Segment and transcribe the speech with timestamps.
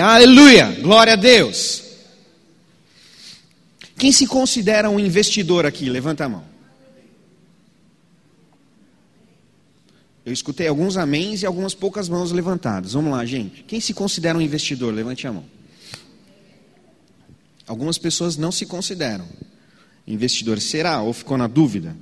[0.00, 0.80] Aleluia!
[0.80, 1.82] Glória a Deus!
[3.98, 5.90] Quem se considera um investidor aqui?
[5.90, 6.44] Levanta a mão.
[10.24, 12.94] Eu escutei alguns améns e algumas poucas mãos levantadas.
[12.94, 13.64] Vamos lá, gente.
[13.64, 14.94] Quem se considera um investidor?
[14.94, 15.44] Levante a mão.
[17.66, 19.28] Algumas pessoas não se consideram
[20.06, 20.58] investidor.
[20.58, 21.02] Será?
[21.02, 21.94] Ou ficou na dúvida?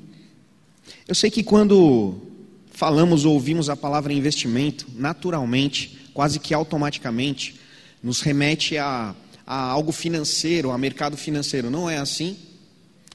[1.08, 2.22] Eu sei que quando
[2.70, 7.58] falamos ou ouvimos a palavra investimento, naturalmente, quase que automaticamente,
[8.02, 9.14] nos remete a,
[9.46, 11.70] a algo financeiro, a mercado financeiro.
[11.70, 12.36] Não é assim?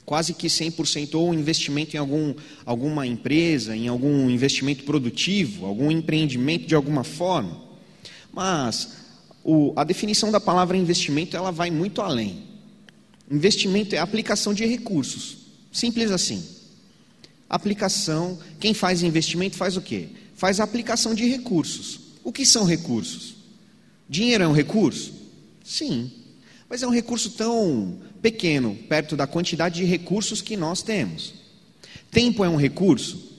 [0.06, 2.36] Quase que 100% ou investimento em algum,
[2.66, 7.60] alguma empresa, em algum investimento produtivo, algum empreendimento de alguma forma.
[8.32, 8.98] Mas
[9.44, 12.44] o, a definição da palavra investimento ela vai muito além.
[13.30, 15.38] Investimento é aplicação de recursos.
[15.72, 16.44] Simples assim.
[17.50, 20.10] Aplicação, quem faz investimento faz o quê?
[20.36, 22.00] Faz a aplicação de recursos.
[22.24, 23.35] O que são recursos?
[24.08, 25.14] Dinheiro é um recurso?
[25.64, 26.12] Sim.
[26.70, 31.34] Mas é um recurso tão pequeno perto da quantidade de recursos que nós temos.
[32.12, 33.32] Tempo é um recurso?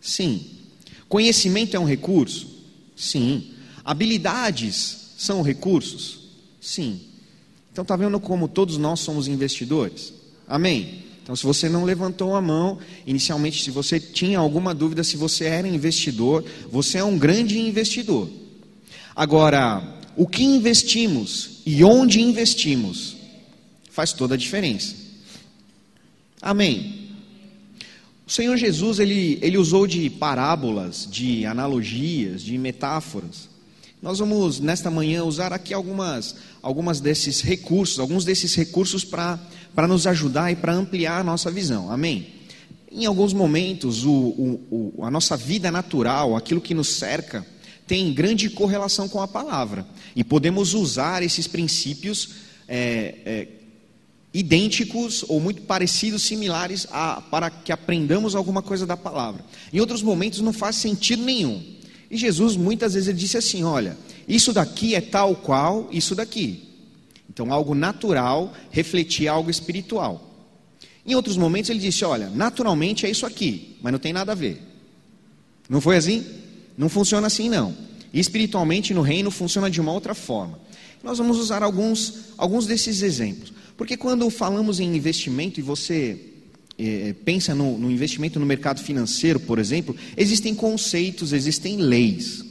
[0.00, 0.44] Sim.
[1.08, 2.46] Conhecimento é um recurso?
[2.96, 3.52] Sim.
[3.84, 6.20] Habilidades são recursos?
[6.60, 7.00] Sim.
[7.72, 10.12] Então está vendo como todos nós somos investidores?
[10.46, 11.04] Amém?
[11.22, 15.44] Então, se você não levantou a mão, inicialmente, se você tinha alguma dúvida se você
[15.44, 18.30] era investidor, você é um grande investidor.
[19.14, 23.16] Agora, o que investimos e onde investimos
[23.88, 24.96] faz toda a diferença.
[26.42, 27.12] Amém.
[28.26, 33.48] O Senhor Jesus ele, ele usou de parábolas, de analogias, de metáforas.
[34.02, 39.38] Nós vamos nesta manhã usar aqui algumas, algumas desses recursos, alguns desses recursos para
[39.86, 41.92] nos ajudar e para ampliar a nossa visão.
[41.92, 42.26] Amém.
[42.90, 47.46] Em alguns momentos, o, o, o, a nossa vida natural, aquilo que nos cerca,
[47.88, 49.84] tem grande correlação com a palavra.
[50.14, 52.34] E podemos usar esses princípios
[52.68, 53.48] é, é,
[54.32, 59.42] idênticos ou muito parecidos, similares, a, para que aprendamos alguma coisa da palavra.
[59.72, 61.64] Em outros momentos não faz sentido nenhum.
[62.10, 63.96] E Jesus muitas vezes ele disse assim: olha,
[64.28, 66.64] isso daqui é tal qual isso daqui.
[67.30, 70.24] Então, algo natural refletia algo espiritual.
[71.06, 74.34] Em outros momentos ele disse: olha, naturalmente é isso aqui, mas não tem nada a
[74.34, 74.62] ver.
[75.70, 76.24] Não foi assim?
[76.78, 77.74] Não funciona assim, não.
[78.14, 80.60] espiritualmente, no reino, funciona de uma outra forma.
[81.02, 83.52] Nós vamos usar alguns, alguns desses exemplos.
[83.76, 86.18] Porque quando falamos em investimento e você
[86.78, 92.44] é, pensa no, no, investimento no mercado financeiro, por exemplo, existem conceitos, existem leis.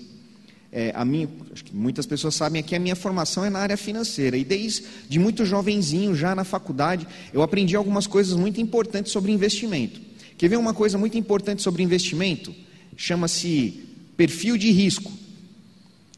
[0.72, 3.78] É, a minha, acho que muitas pessoas sabem aqui, a minha formação é na área
[3.78, 4.38] financeira.
[4.38, 10.02] E desde muito jovenzinho, já na faculdade, eu aprendi algumas coisas muito importantes sobre investimento.
[10.38, 12.54] Quer ver uma coisa muito importante sobre investimento?
[12.96, 13.87] Chama-se
[14.18, 15.12] Perfil de risco.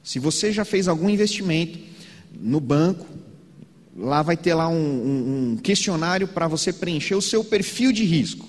[0.03, 1.77] Se você já fez algum investimento
[2.33, 3.05] no banco,
[3.95, 8.05] lá vai ter lá um, um, um questionário para você preencher o seu perfil de
[8.05, 8.47] risco.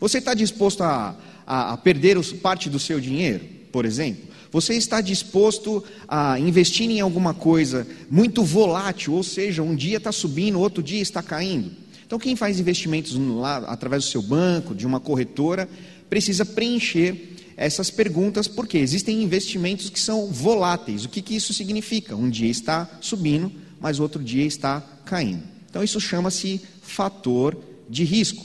[0.00, 4.28] Você está disposto a, a, a perder os, parte do seu dinheiro, por exemplo?
[4.50, 10.10] Você está disposto a investir em alguma coisa muito volátil, ou seja, um dia está
[10.10, 11.70] subindo, outro dia está caindo?
[12.04, 15.68] Então, quem faz investimentos lá através do seu banco, de uma corretora,
[16.08, 21.04] precisa preencher essas perguntas, porque existem investimentos que são voláteis.
[21.04, 22.16] O que, que isso significa?
[22.16, 25.42] Um dia está subindo, mas outro dia está caindo.
[25.68, 27.56] Então, isso chama-se fator
[27.88, 28.44] de risco.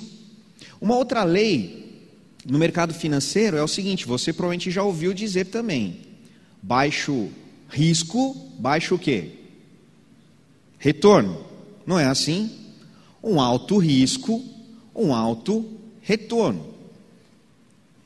[0.79, 1.85] Uma outra lei
[2.45, 6.01] no mercado financeiro é o seguinte: você provavelmente já ouviu dizer também,
[6.61, 7.29] baixo
[7.69, 9.31] risco, baixo o quê?
[10.77, 11.45] Retorno.
[11.85, 12.51] Não é assim?
[13.23, 14.43] Um alto risco,
[14.95, 15.66] um alto
[16.01, 16.74] retorno.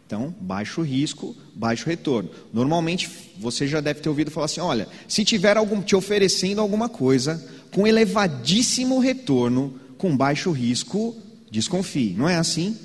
[0.09, 2.31] Então, baixo risco, baixo retorno.
[2.51, 6.89] Normalmente, você já deve ter ouvido falar assim: olha, se tiver algum, te oferecendo alguma
[6.89, 11.15] coisa com elevadíssimo retorno, com baixo risco,
[11.51, 12.15] desconfie.
[12.17, 12.75] Não é assim?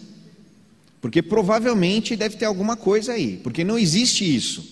[1.00, 4.62] Porque provavelmente deve ter alguma coisa aí, porque não existe isso.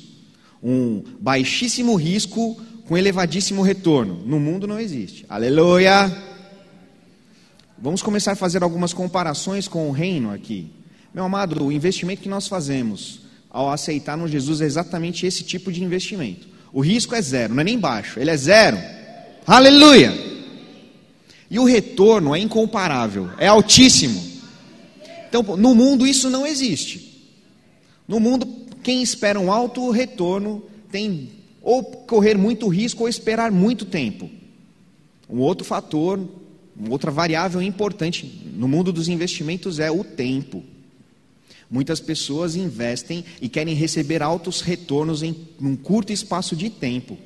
[0.62, 4.22] Um baixíssimo risco com elevadíssimo retorno.
[4.26, 5.24] No mundo não existe.
[5.26, 6.14] Aleluia!
[7.78, 10.81] Vamos começar a fazer algumas comparações com o reino aqui.
[11.14, 13.20] Meu amado, o investimento que nós fazemos
[13.50, 16.48] ao aceitarmos Jesus é exatamente esse tipo de investimento.
[16.72, 18.78] O risco é zero, não é nem baixo, ele é zero.
[19.46, 20.12] Aleluia!
[21.50, 24.22] E o retorno é incomparável, é altíssimo.
[25.28, 27.30] Então, no mundo isso não existe.
[28.08, 28.46] No mundo,
[28.82, 31.28] quem espera um alto retorno tem
[31.60, 34.30] ou correr muito risco ou esperar muito tempo.
[35.28, 36.18] Um outro fator,
[36.76, 40.64] uma outra variável importante no mundo dos investimentos é o tempo.
[41.72, 47.16] Muitas pessoas investem e querem receber altos retornos em um curto espaço de tempo.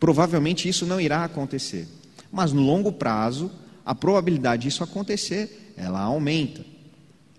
[0.00, 1.86] provavelmente isso não irá acontecer.
[2.32, 3.50] Mas no longo prazo,
[3.84, 6.64] a probabilidade disso acontecer, ela aumenta.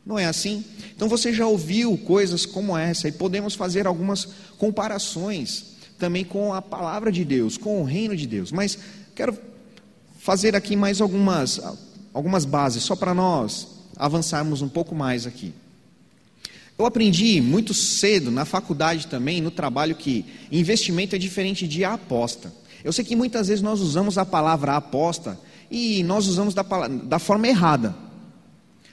[0.06, 0.64] Não é assim?
[0.96, 4.28] Então você já ouviu coisas como essa e podemos fazer algumas
[4.58, 8.52] comparações também com a palavra de Deus, com o reino de Deus.
[8.52, 8.78] Mas
[9.16, 9.38] quero
[10.20, 11.60] fazer aqui mais algumas,
[12.14, 15.54] algumas bases, só para nós avançarmos um pouco mais aqui.
[16.78, 22.54] Eu aprendi muito cedo, na faculdade também, no trabalho, que investimento é diferente de aposta.
[22.84, 25.40] Eu sei que muitas vezes nós usamos a palavra aposta
[25.72, 26.64] e nós usamos da,
[27.04, 27.96] da forma errada.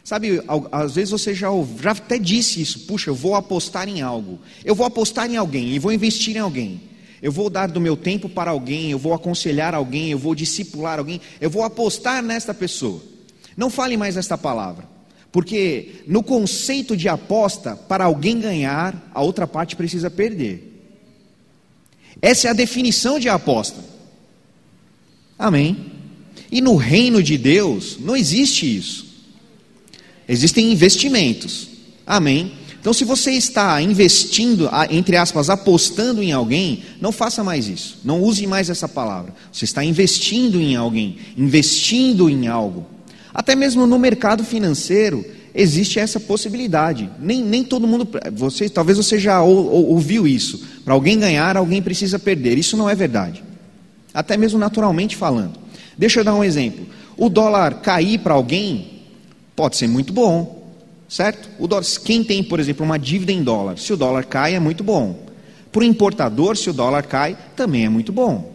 [0.02, 1.48] Sabe, às vezes você já,
[1.80, 5.68] já até disse isso, puxa, eu vou apostar em algo, eu vou apostar em alguém
[5.68, 6.80] e vou investir em alguém.
[7.22, 10.98] Eu vou dar do meu tempo para alguém, eu vou aconselhar alguém, eu vou discipular
[10.98, 13.02] alguém, eu vou apostar nesta pessoa.
[13.56, 14.86] Não fale mais esta palavra,
[15.34, 20.80] porque no conceito de aposta, para alguém ganhar, a outra parte precisa perder.
[22.22, 23.82] Essa é a definição de aposta.
[25.36, 25.90] Amém.
[26.52, 29.06] E no reino de Deus não existe isso.
[30.28, 31.68] Existem investimentos.
[32.06, 32.52] Amém?
[32.80, 37.98] Então, se você está investindo, entre aspas, apostando em alguém, não faça mais isso.
[38.04, 39.34] Não use mais essa palavra.
[39.50, 42.93] Você está investindo em alguém, investindo em algo.
[43.34, 47.10] Até mesmo no mercado financeiro existe essa possibilidade.
[47.20, 48.08] Nem, nem todo mundo.
[48.32, 50.64] Você, talvez você já ou, ou, ouviu isso.
[50.84, 52.56] Para alguém ganhar, alguém precisa perder.
[52.56, 53.42] Isso não é verdade.
[54.12, 55.58] Até mesmo naturalmente falando.
[55.98, 56.86] Deixa eu dar um exemplo.
[57.16, 58.94] O dólar cair para alguém
[59.56, 60.74] Pode ser muito bom,
[61.08, 61.48] certo?
[61.60, 64.60] O dólar, quem tem, por exemplo, uma dívida em dólar, se o dólar cai, é
[64.60, 65.26] muito bom.
[65.70, 68.52] Para o importador, se o dólar cai, também é muito bom.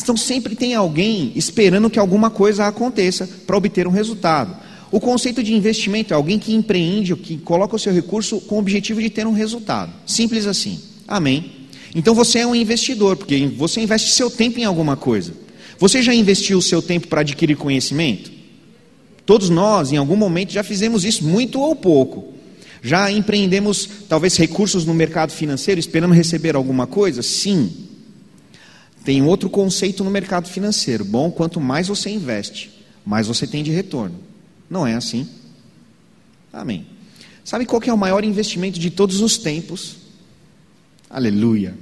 [0.00, 4.56] Então sempre tem alguém esperando que alguma coisa aconteça para obter um resultado.
[4.90, 8.58] O conceito de investimento é alguém que empreende, que coloca o seu recurso com o
[8.58, 9.92] objetivo de ter um resultado.
[10.06, 10.80] Simples assim.
[11.06, 11.50] Amém?
[11.94, 15.32] Então você é um investidor, porque você investe seu tempo em alguma coisa.
[15.78, 18.30] Você já investiu o seu tempo para adquirir conhecimento?
[19.24, 22.34] Todos nós, em algum momento, já fizemos isso, muito ou pouco.
[22.82, 27.22] Já empreendemos, talvez, recursos no mercado financeiro esperando receber alguma coisa?
[27.22, 27.72] Sim.
[29.04, 32.70] Tem outro conceito no mercado financeiro: bom, quanto mais você investe,
[33.04, 34.18] mais você tem de retorno.
[34.68, 35.28] Não é assim?
[36.52, 36.86] Amém.
[37.44, 39.96] Sabe qual é o maior investimento de todos os tempos?
[41.10, 41.74] Aleluia.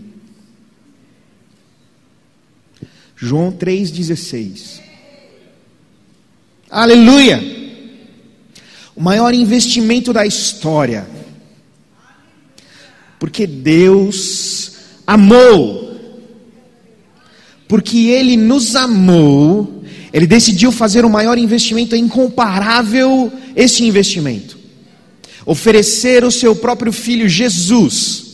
[3.17, 4.81] João 3,16.
[6.69, 7.41] Aleluia!
[8.97, 11.07] O maior investimento da história.
[13.21, 14.73] Porque Deus
[15.07, 15.82] amou.
[17.73, 19.83] Porque Ele nos amou,
[20.13, 24.59] Ele decidiu fazer o maior investimento, é incomparável esse investimento.
[25.47, 28.25] Oferecer o seu próprio filho Jesus.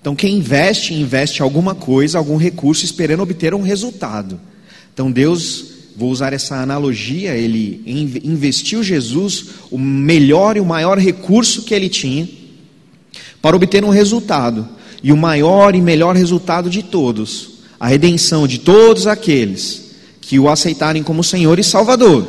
[0.00, 4.40] Então, quem investe, investe alguma coisa, algum recurso, esperando obter um resultado.
[4.92, 5.66] Então, Deus
[5.96, 7.80] vou usar essa analogia, ele
[8.24, 12.28] investiu Jesus, o melhor e o maior recurso que ele tinha,
[13.40, 14.68] para obter um resultado,
[15.00, 20.48] e o maior e melhor resultado de todos, a redenção de todos aqueles que o
[20.48, 22.26] aceitarem como Senhor e Salvador.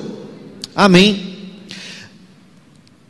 [0.75, 1.37] Amém.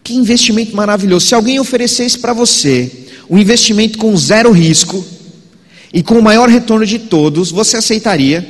[0.03, 1.27] Que investimento maravilhoso.
[1.27, 5.05] Se alguém oferecesse para você um investimento com zero risco
[5.93, 8.47] e com o maior retorno de todos, você aceitaria?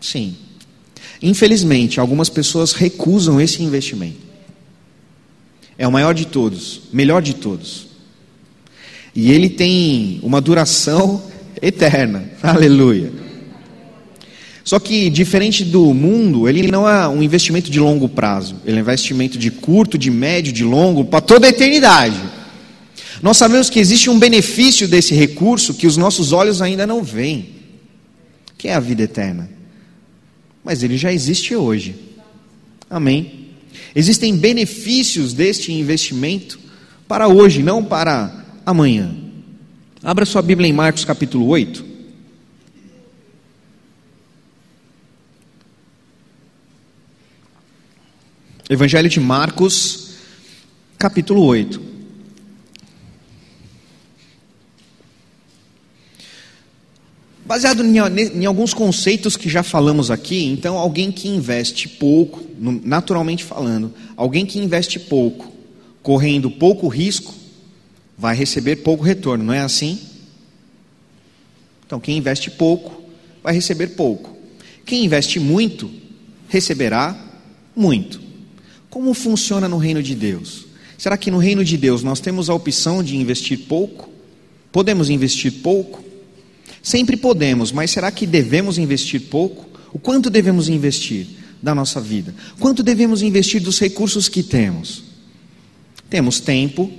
[0.00, 0.36] Sim.
[1.22, 4.26] Infelizmente, algumas pessoas recusam esse investimento.
[5.78, 7.86] É o maior de todos, melhor de todos.
[9.14, 11.22] E ele tem uma duração
[11.60, 12.24] eterna.
[12.42, 13.12] Aleluia.
[14.64, 18.56] Só que, diferente do mundo, ele não é um investimento de longo prazo.
[18.64, 22.20] Ele é um investimento de curto, de médio, de longo, para toda a eternidade.
[23.22, 27.50] Nós sabemos que existe um benefício desse recurso que os nossos olhos ainda não veem,
[28.58, 29.56] que é a vida eterna
[30.66, 31.94] mas ele já existe hoje.
[32.90, 33.50] Amém.
[33.94, 36.58] Existem benefícios deste investimento
[37.06, 39.14] para hoje, não para amanhã.
[40.02, 41.84] Abra sua Bíblia em Marcos capítulo 8.
[48.68, 50.10] Evangelho de Marcos,
[50.98, 51.80] capítulo 8.
[57.46, 63.44] Baseado em, em, alguns conceitos que já falamos aqui, então alguém que investe pouco, naturalmente
[63.44, 65.52] falando, alguém que investe pouco,
[66.02, 67.45] correndo pouco risco,
[68.18, 69.98] vai receber pouco retorno, não é assim?
[71.86, 73.02] Então, quem investe pouco,
[73.42, 74.36] vai receber pouco.
[74.84, 75.90] Quem investe muito,
[76.48, 77.16] receberá
[77.74, 78.20] muito.
[78.88, 80.66] Como funciona no reino de Deus?
[80.98, 84.08] Será que no reino de Deus nós temos a opção de investir pouco?
[84.72, 86.02] Podemos investir pouco?
[86.82, 89.66] Sempre podemos, mas será que devemos investir pouco?
[89.92, 91.26] O quanto devemos investir
[91.62, 92.34] da nossa vida?
[92.58, 95.04] Quanto devemos investir dos recursos que temos?
[96.08, 96.90] Temos tempo,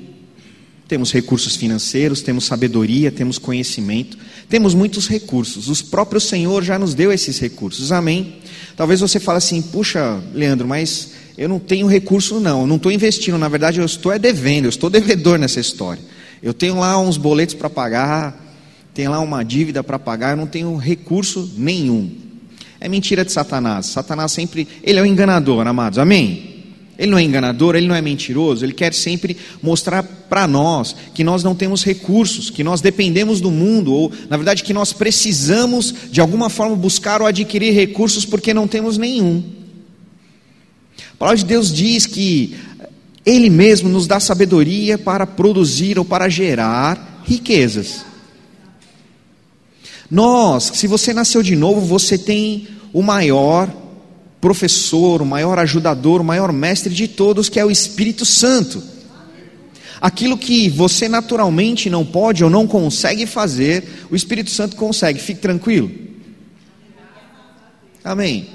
[0.88, 4.18] temos recursos financeiros, temos sabedoria, temos conhecimento,
[4.48, 5.68] temos muitos recursos.
[5.68, 7.92] O próprio Senhor já nos deu esses recursos.
[7.92, 8.36] Amém?
[8.76, 12.92] Talvez você fale assim: puxa, Leandro, mas eu não tenho recurso, não, eu não estou
[12.92, 13.38] investindo.
[13.38, 16.02] Na verdade, eu estou é devendo, eu estou devedor nessa história.
[16.42, 18.56] Eu tenho lá uns boletos para pagar,
[18.94, 22.10] tenho lá uma dívida para pagar, eu não tenho recurso nenhum.
[22.80, 23.88] É mentira de Satanás.
[23.88, 26.00] Satanás sempre, ele é o enganador, amados.
[26.00, 26.57] Amém?
[26.98, 31.24] Ele não é enganador, ele não é mentiroso, ele quer sempre mostrar para nós que
[31.24, 35.94] nós não temos recursos, que nós dependemos do mundo, ou na verdade que nós precisamos
[36.12, 39.44] de alguma forma buscar ou adquirir recursos porque não temos nenhum.
[41.14, 42.56] A palavra de Deus diz que
[43.24, 48.06] Ele mesmo nos dá sabedoria para produzir ou para gerar riquezas.
[50.10, 53.72] Nós, se você nasceu de novo, você tem o maior
[54.40, 58.84] professor, o maior ajudador, o maior mestre de todos, que é o Espírito Santo.
[60.00, 65.42] Aquilo que você naturalmente não pode ou não consegue fazer, o Espírito Santo consegue, fique
[65.42, 65.92] tranquilo.
[68.04, 68.48] Amém.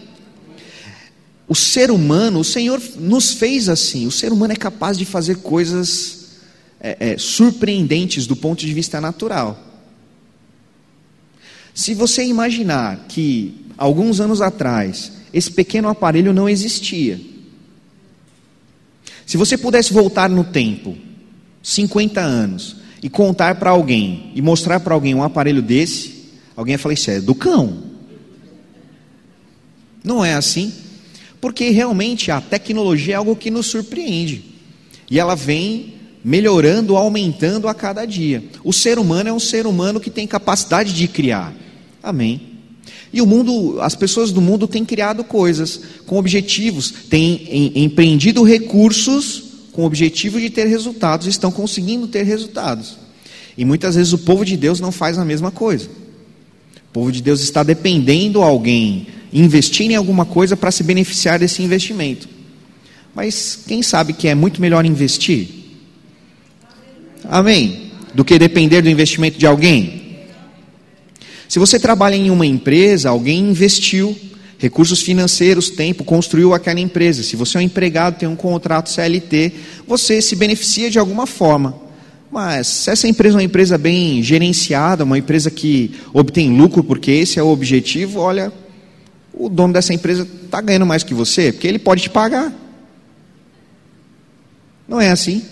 [1.49, 4.07] O ser humano, o Senhor nos fez assim.
[4.07, 6.23] O ser humano é capaz de fazer coisas
[6.81, 9.61] é, é, surpreendentes do ponto de vista natural.
[11.75, 17.21] Se você imaginar que alguns anos atrás esse pequeno aparelho não existia.
[19.27, 20.97] Se você pudesse voltar no tempo,
[21.63, 26.79] 50 anos, e contar para alguém, e mostrar para alguém um aparelho desse, alguém ia
[26.79, 27.83] falar: Isso é do cão.
[30.05, 30.73] Não é assim?
[31.41, 34.45] Porque realmente a tecnologia é algo que nos surpreende.
[35.11, 38.45] E ela vem melhorando, aumentando a cada dia.
[38.63, 41.53] O ser humano é um ser humano que tem capacidade de criar.
[42.01, 42.52] Amém.
[43.13, 49.45] E o mundo, as pessoas do mundo têm criado coisas com objetivos, têm empreendido recursos
[49.73, 52.97] com o objetivo de ter resultados, estão conseguindo ter resultados.
[53.57, 55.89] E muitas vezes o povo de Deus não faz a mesma coisa.
[56.89, 61.39] O povo de Deus está dependendo de alguém investir em alguma coisa para se beneficiar
[61.39, 62.29] desse investimento.
[63.15, 65.49] Mas quem sabe que é muito melhor investir?
[67.25, 67.93] Amém?
[68.15, 70.12] Do que depender do investimento de alguém?
[71.53, 74.17] Se você trabalha em uma empresa, alguém investiu
[74.57, 77.23] recursos financeiros, tempo, construiu aquela empresa.
[77.23, 79.53] Se você é um empregado, tem um contrato CLT,
[79.87, 81.79] você se beneficia de alguma forma.
[82.31, 87.11] Mas se essa empresa é uma empresa bem gerenciada, uma empresa que obtém lucro, porque
[87.11, 88.51] esse é o objetivo, olha,
[89.35, 92.51] o dono dessa empresa está ganhando mais que você, porque ele pode te pagar.
[94.89, 95.43] Não é assim?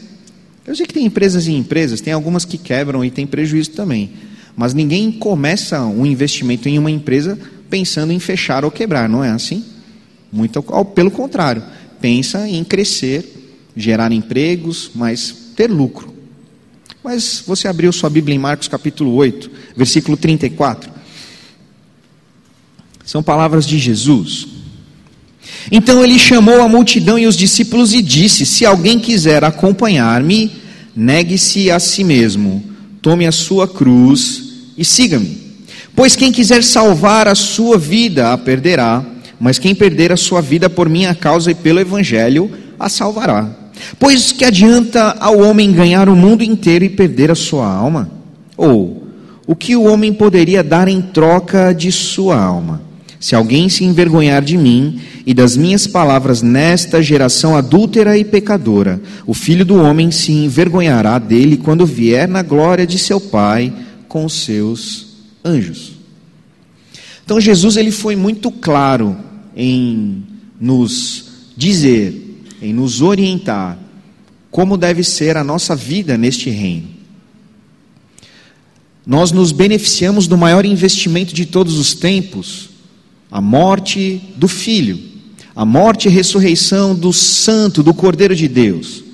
[0.66, 4.29] Eu sei que tem empresas e empresas, tem algumas que quebram e tem prejuízo também.
[4.56, 7.38] Mas ninguém começa um investimento em uma empresa
[7.68, 9.64] pensando em fechar ou quebrar, não é assim?
[10.32, 10.62] Muito
[10.94, 11.62] pelo contrário,
[12.00, 16.14] pensa em crescer, gerar empregos, mas ter lucro.
[17.02, 20.90] Mas você abriu sua Bíblia em Marcos capítulo 8, versículo 34.
[23.04, 24.46] São palavras de Jesus.
[25.72, 30.52] Então ele chamou a multidão e os discípulos e disse: Se alguém quiser acompanhar-me,
[30.94, 32.69] negue-se a si mesmo
[33.02, 35.38] tome a sua cruz e siga-me.
[35.94, 39.04] Pois quem quiser salvar a sua vida a perderá,
[39.38, 43.48] mas quem perder a sua vida por minha causa e pelo evangelho a salvará.
[43.98, 48.10] Pois que adianta ao homem ganhar o mundo inteiro e perder a sua alma?
[48.56, 49.06] Ou
[49.46, 52.89] o que o homem poderia dar em troca de sua alma?
[53.20, 58.98] Se alguém se envergonhar de mim e das minhas palavras nesta geração adúltera e pecadora,
[59.26, 63.70] o filho do homem se envergonhará dele quando vier na glória de seu Pai
[64.08, 65.08] com os seus
[65.44, 65.92] anjos.
[67.22, 69.14] Então Jesus ele foi muito claro
[69.54, 70.24] em
[70.58, 73.78] nos dizer, em nos orientar
[74.50, 76.88] como deve ser a nossa vida neste reino.
[79.06, 82.69] Nós nos beneficiamos do maior investimento de todos os tempos,
[83.30, 84.98] a morte do Filho,
[85.54, 89.04] a morte e ressurreição do Santo, do Cordeiro de Deus,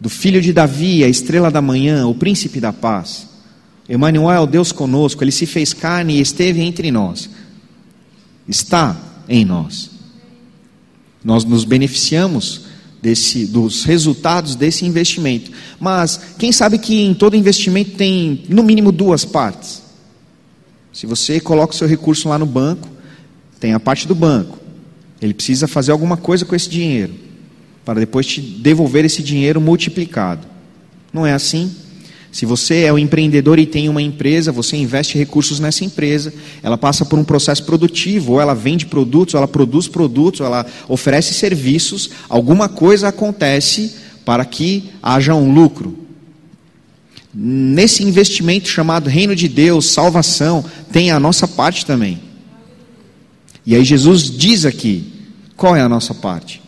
[0.00, 3.28] do Filho de Davi, a estrela da manhã, o príncipe da paz.
[3.88, 7.28] Emmanuel, Deus conosco, ele se fez carne e esteve entre nós.
[8.46, 8.96] Está
[9.28, 9.90] em nós.
[11.24, 12.62] Nós nos beneficiamos
[13.02, 15.50] desse, dos resultados desse investimento.
[15.80, 19.82] Mas quem sabe que em todo investimento tem no mínimo duas partes.
[20.92, 22.88] Se você coloca o seu recurso lá no banco,
[23.58, 24.58] tem a parte do banco.
[25.20, 27.14] Ele precisa fazer alguma coisa com esse dinheiro,
[27.84, 30.46] para depois te devolver esse dinheiro multiplicado.
[31.12, 31.74] Não é assim?
[32.30, 36.76] Se você é um empreendedor e tem uma empresa, você investe recursos nessa empresa, ela
[36.76, 40.66] passa por um processo produtivo, ou ela vende produtos, ou ela produz produtos, ou ela
[40.88, 45.98] oferece serviços, alguma coisa acontece para que haja um lucro.
[47.34, 52.27] Nesse investimento chamado Reino de Deus, salvação, tem a nossa parte também.
[53.68, 55.12] E aí Jesus diz aqui:
[55.54, 56.62] qual é a nossa parte?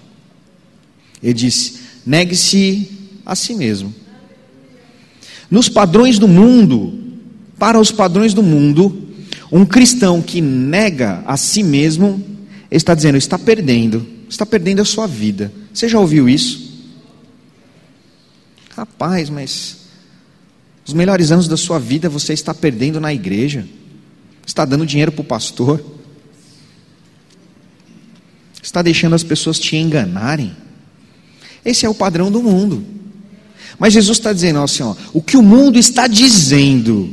[1.22, 2.90] Ele diz: negue-se
[3.24, 3.94] a si mesmo.
[5.50, 6.92] Nos padrões do mundo,
[7.58, 9.08] para os padrões do mundo,
[9.50, 12.22] um cristão que nega a si mesmo
[12.70, 15.50] está dizendo, está perdendo, está perdendo a sua vida.
[15.72, 16.84] Você já ouviu isso?
[18.76, 19.78] Rapaz, mas
[20.86, 23.66] os melhores anos da sua vida você está perdendo na igreja,
[24.46, 25.82] está dando dinheiro para o pastor,
[28.62, 30.54] está deixando as pessoas te enganarem.
[31.64, 32.84] Esse é o padrão do mundo.
[33.78, 37.12] Mas Jesus está dizendo assim: ó, o que o mundo está dizendo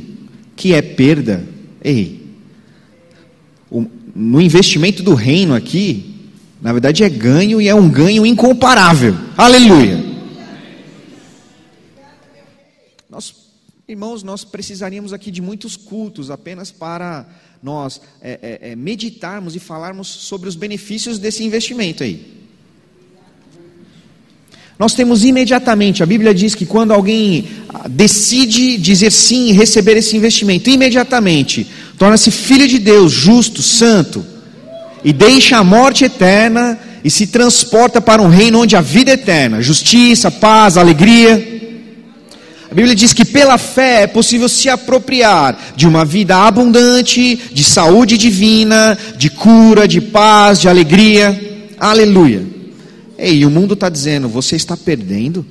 [0.54, 1.46] que é perda,
[1.82, 2.26] ei,
[3.70, 6.14] o, no investimento do reino aqui,
[6.60, 9.16] na verdade é ganho e é um ganho incomparável.
[9.36, 10.04] Aleluia.
[13.08, 13.34] Nós,
[13.88, 17.26] irmãos, nós precisaríamos aqui de muitos cultos apenas para
[17.62, 22.34] nós é, é, é, meditarmos e falarmos sobre os benefícios desse investimento aí.
[24.78, 29.96] Nós temos imediatamente, a Bíblia diz que quando alguém ah, decide dizer sim e receber
[29.96, 31.66] esse investimento, imediatamente
[31.96, 34.22] torna-se filho de Deus, justo, santo,
[35.02, 39.14] e deixa a morte eterna e se transporta para um reino onde a vida é
[39.14, 41.57] eterna, justiça, paz, alegria.
[42.70, 47.64] A Bíblia diz que pela fé é possível se apropriar de uma vida abundante, de
[47.64, 51.68] saúde divina, de cura, de paz, de alegria.
[51.80, 52.46] Aleluia.
[53.16, 55.46] Ei, o mundo está dizendo, você está perdendo.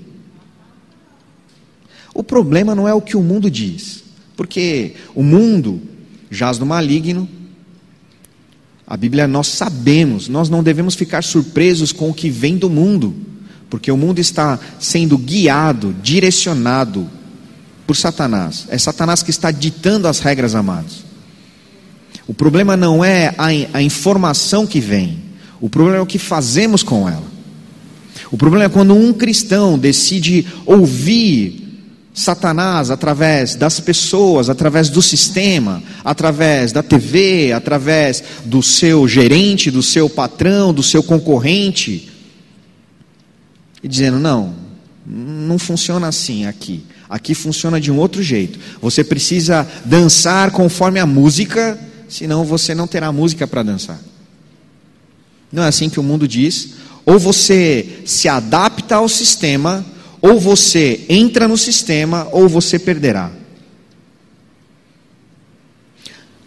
[2.14, 4.04] O problema não é o que o mundo diz,
[4.36, 5.82] porque o mundo
[6.30, 7.28] jaz no maligno.
[8.86, 13.16] A Bíblia nós sabemos, nós não devemos ficar surpresos com o que vem do mundo,
[13.70, 17.10] porque o mundo está sendo guiado, direcionado
[17.86, 18.66] por Satanás.
[18.70, 21.06] É Satanás que está ditando as regras, amados.
[22.28, 25.20] O problema não é a, a informação que vem,
[25.62, 27.38] o problema é o que fazemos com ela.
[28.32, 31.68] O problema é quando um cristão decide ouvir
[32.14, 39.84] Satanás através das pessoas, através do sistema, através da TV, através do seu gerente, do
[39.84, 42.10] seu patrão, do seu concorrente,
[43.84, 44.54] e dizendo: não,
[45.06, 46.84] não funciona assim aqui.
[47.10, 48.60] Aqui funciona de um outro jeito.
[48.82, 54.00] Você precisa dançar conforme a música, senão você não terá música para dançar.
[55.52, 56.72] Não é assim que o mundo diz.
[57.06, 59.86] Ou você se adapta ao sistema,
[60.22, 63.32] ou você entra no sistema, ou você perderá.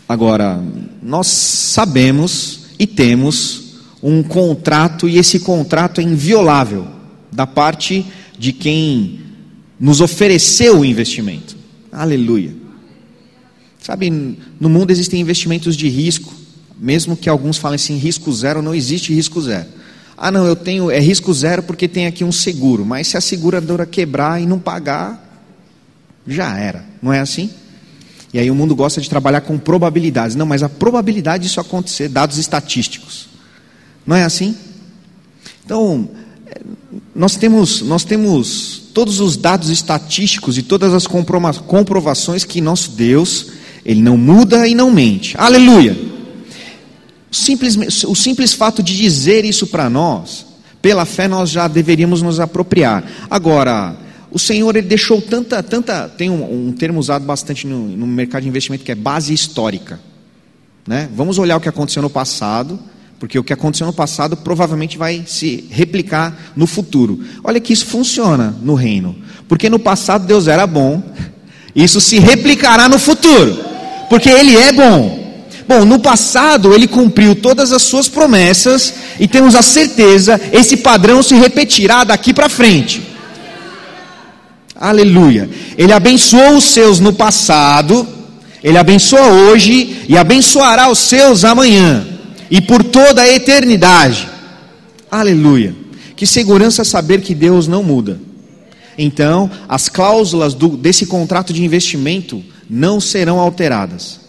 [0.07, 0.62] Agora,
[1.03, 7.00] nós sabemos e temos um contrato, e esse contrato é inviolável
[7.40, 8.05] da parte
[8.38, 9.20] de quem
[9.79, 11.57] nos ofereceu o investimento.
[11.90, 12.53] Aleluia.
[13.81, 14.11] Sabe,
[14.61, 16.35] no mundo existem investimentos de risco,
[16.79, 19.68] mesmo que alguns falem assim, risco zero, não existe risco zero.
[20.18, 22.85] Ah, não, eu tenho, é risco zero porque tem aqui um seguro.
[22.85, 25.42] Mas se a seguradora quebrar e não pagar,
[26.26, 26.85] já era.
[27.00, 27.48] Não é assim?
[28.35, 30.37] E aí o mundo gosta de trabalhar com probabilidades.
[30.37, 33.31] Não, mas a probabilidade disso acontecer, dados estatísticos.
[34.07, 34.55] Não é assim?
[35.64, 36.11] Então,
[37.14, 43.49] nós temos, nós temos todos os dados estatísticos e todas as comprovações que nosso Deus,
[43.85, 45.37] Ele não muda e não mente.
[45.38, 45.96] Aleluia!
[47.31, 50.46] Simples, o simples fato de dizer isso para nós,
[50.83, 53.05] pela fé nós já deveríamos nos apropriar.
[53.31, 53.96] Agora,
[54.31, 58.42] o Senhor ele deixou tanta, tanta, tem um, um termo usado bastante no, no, mercado
[58.42, 60.01] de investimento que é base histórica.
[60.87, 61.09] Né?
[61.14, 62.79] Vamos olhar o que aconteceu no passado,
[63.21, 67.21] porque o que aconteceu no passado provavelmente vai se replicar no futuro.
[67.45, 69.15] Olha que isso funciona no reino,
[69.47, 71.03] porque no passado Deus era bom,
[71.77, 73.63] isso se replicará no futuro,
[74.09, 75.21] porque Ele é bom.
[75.69, 81.23] Bom, no passado ele cumpriu todas as suas promessas e temos a certeza esse padrão
[81.23, 83.01] se repetirá daqui para frente.
[84.75, 85.49] Aleluia.
[85.79, 88.05] Ele abençoou os seus no passado,
[88.65, 92.10] ele abençoa hoje e abençoará os seus amanhã
[92.51, 94.29] e por toda a eternidade.
[95.11, 95.75] Aleluia.
[96.17, 98.21] Que segurança saber que Deus não muda.
[98.99, 104.21] Então, as cláusulas do, desse contrato de investimento não serão alteradas.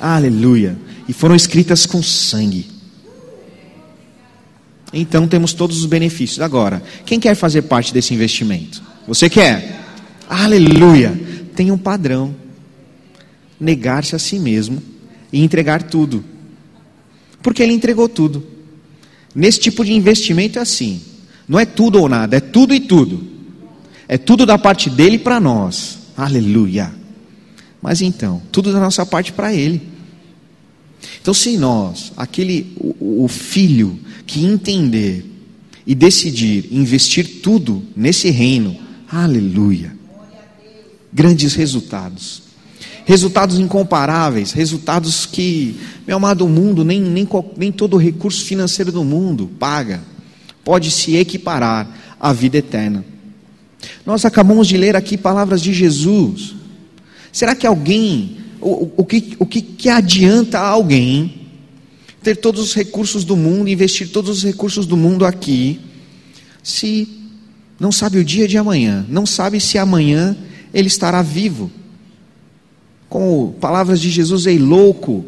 [0.00, 0.78] Aleluia.
[1.08, 2.78] E foram escritas com sangue.
[4.92, 6.40] Então temos todos os benefícios.
[6.40, 8.82] Agora, quem quer fazer parte desse investimento?
[9.06, 9.80] Você quer?
[10.28, 11.18] Aleluia!
[11.54, 12.34] Tem um padrão:
[13.60, 14.82] negar-se a si mesmo
[15.32, 16.24] e entregar tudo.
[17.42, 18.44] Porque ele entregou tudo.
[19.34, 21.00] Nesse tipo de investimento é assim:
[21.48, 23.26] não é tudo ou nada, é tudo e tudo.
[24.08, 25.98] É tudo da parte dele para nós.
[26.16, 26.94] Aleluia!
[27.80, 29.80] Mas então, tudo da nossa parte para ele.
[31.20, 35.24] Então, se nós, aquele o, o filho que entender
[35.86, 38.76] e decidir investir tudo nesse reino,
[39.08, 39.96] aleluia.
[41.12, 42.47] Grandes resultados.
[43.08, 49.02] Resultados incomparáveis, resultados que, meu amado, mundo, nem, nem, nem todo o recurso financeiro do
[49.02, 50.02] mundo paga,
[50.62, 53.02] pode se equiparar à vida eterna.
[54.04, 56.54] Nós acabamos de ler aqui palavras de Jesus.
[57.32, 61.48] Será que alguém, o, o, que, o que, que adianta a alguém
[62.22, 65.80] ter todos os recursos do mundo, investir todos os recursos do mundo aqui,
[66.62, 67.08] se
[67.80, 70.36] não sabe o dia de amanhã, não sabe se amanhã
[70.74, 71.70] ele estará vivo.
[73.08, 75.24] Com palavras de Jesus, ei louco,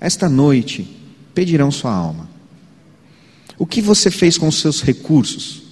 [0.00, 0.86] esta noite
[1.34, 2.28] pedirão sua alma.
[3.56, 5.62] O que você fez com os seus recursos?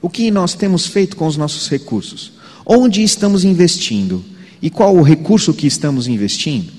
[0.00, 2.32] O que nós temos feito com os nossos recursos?
[2.64, 4.24] Onde estamos investindo?
[4.60, 6.72] E qual o recurso que estamos investindo?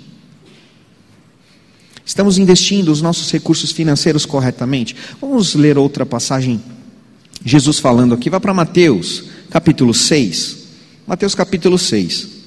[2.06, 4.96] Estamos investindo os nossos recursos financeiros corretamente?
[5.22, 6.62] Vamos ler outra passagem,
[7.46, 8.30] Jesus falando aqui.
[8.30, 10.58] Vá para Mateus, capítulo 6.
[11.06, 12.39] Mateus, capítulo 6.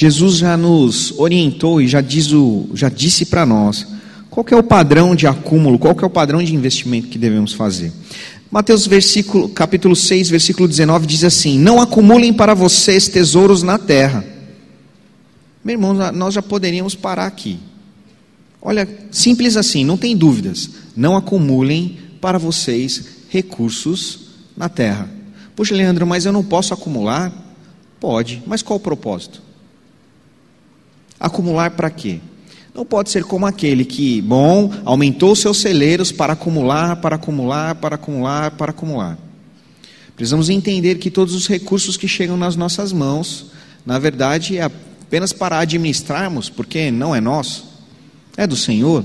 [0.00, 3.84] Jesus já nos orientou e já, diz o, já disse para nós
[4.30, 7.92] qual é o padrão de acúmulo, qual é o padrão de investimento que devemos fazer?
[8.48, 14.24] Mateus versículo, capítulo 6, versículo 19 diz assim: Não acumulem para vocês tesouros na terra.
[15.64, 17.58] Meu irmão, nós já poderíamos parar aqui.
[18.62, 20.70] Olha, simples assim, não tem dúvidas.
[20.94, 24.20] Não acumulem para vocês recursos
[24.56, 25.10] na terra.
[25.56, 27.32] Poxa, Leandro, mas eu não posso acumular?
[27.98, 29.47] Pode, mas qual o propósito?
[31.18, 32.20] Acumular para quê?
[32.74, 37.96] Não pode ser como aquele que, bom, aumentou seus celeiros para acumular, para acumular, para
[37.96, 39.18] acumular, para acumular.
[40.14, 43.46] Precisamos entender que todos os recursos que chegam nas nossas mãos,
[43.84, 47.66] na verdade, é apenas para administrarmos, porque não é nosso,
[48.36, 49.04] é do Senhor.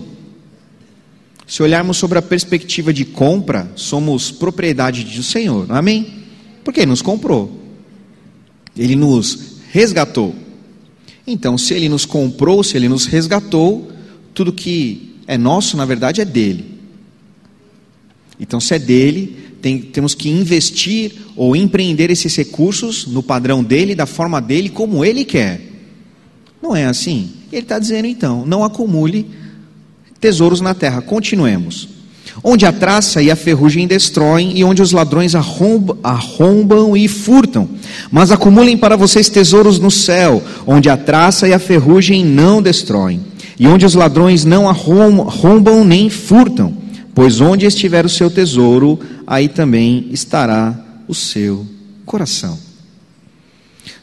[1.48, 6.24] Se olharmos sobre a perspectiva de compra, somos propriedade do Senhor, amém?
[6.64, 7.60] Porque Ele nos comprou,
[8.78, 10.43] Ele nos resgatou.
[11.26, 13.92] Então, se ele nos comprou, se ele nos resgatou,
[14.34, 16.66] tudo que é nosso, na verdade, é dele.
[18.40, 23.96] Então, se é dele, tem, temos que investir ou empreender esses recursos no padrão dele,
[23.96, 25.62] da forma dele, como ele quer.
[26.62, 27.32] Não é assim?
[27.52, 29.30] Ele está dizendo então: não acumule
[30.20, 31.02] tesouros na terra.
[31.02, 31.88] Continuemos
[32.42, 37.68] onde a traça e a ferrugem destroem, e onde os ladrões arrombam, arrombam, e furtam.
[38.10, 43.22] Mas acumulem para vocês tesouros no céu, onde a traça e a ferrugem não destroem,
[43.60, 46.74] e onde os ladrões não arrombam nem furtam.
[47.14, 51.66] Pois onde estiver o seu tesouro, aí também estará o seu
[52.06, 52.58] coração.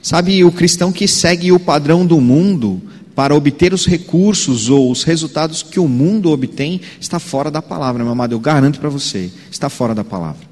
[0.03, 2.81] Sabe, o cristão que segue o padrão do mundo,
[3.21, 8.03] para obter os recursos ou os resultados que o mundo obtém está fora da palavra,
[8.03, 8.33] meu amado.
[8.33, 10.49] Eu garanto para você, está fora da palavra.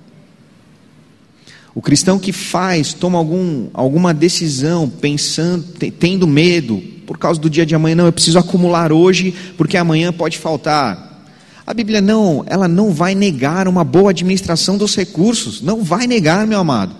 [1.74, 5.64] O cristão que faz, toma algum, alguma decisão, pensando,
[5.98, 6.76] tendo medo,
[7.07, 11.24] por causa do dia de amanhã, não, eu preciso acumular hoje, porque amanhã pode faltar.
[11.66, 16.46] A Bíblia não, ela não vai negar uma boa administração dos recursos, não vai negar,
[16.46, 16.94] meu amado.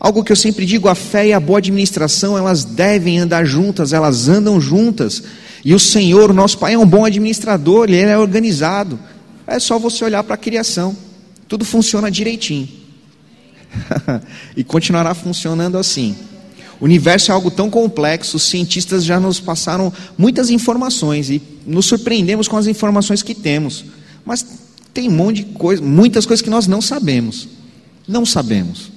[0.00, 3.92] Algo que eu sempre digo, a fé e a boa administração, elas devem andar juntas,
[3.92, 5.22] elas andam juntas.
[5.62, 8.98] E o Senhor, nosso Pai, é um bom administrador, Ele é organizado.
[9.46, 10.96] É só você olhar para a criação,
[11.46, 12.66] tudo funciona direitinho.
[14.56, 16.16] e continuará funcionando assim.
[16.80, 21.84] O universo é algo tão complexo, os cientistas já nos passaram muitas informações e nos
[21.84, 23.84] surpreendemos com as informações que temos.
[24.24, 24.46] Mas
[24.94, 27.48] tem um monte de coisa, muitas coisas que nós não sabemos.
[28.08, 28.89] Não sabemos.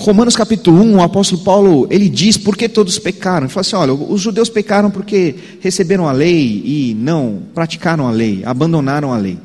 [0.00, 3.44] Romanos capítulo 1, o apóstolo Paulo, ele diz por que todos pecaram.
[3.44, 8.10] Ele fala assim: olha, os judeus pecaram porque receberam a lei e não praticaram a
[8.10, 9.38] lei, abandonaram a lei.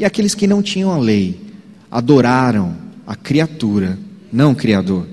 [0.00, 1.40] E aqueles que não tinham a lei,
[1.88, 3.96] adoraram a criatura,
[4.32, 5.06] não o Criador.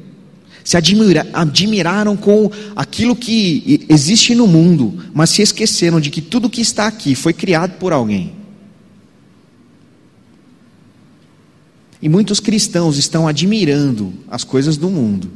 [0.64, 6.50] Se admira, admiraram com aquilo que existe no mundo, mas se esqueceram de que tudo
[6.50, 8.34] que está aqui foi criado por alguém.
[12.04, 15.32] E muitos cristãos estão admirando as coisas do mundo